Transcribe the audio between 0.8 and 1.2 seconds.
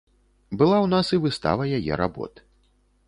нас і